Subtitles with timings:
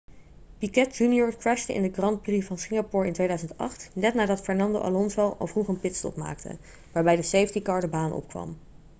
[0.57, 5.35] piquet jr crashte in de grand prix van singapore in 2008 net nadat fernando alonso
[5.39, 6.57] al vroeg een pitstop maakte
[6.91, 8.55] waarbij de safety car de baan opkwam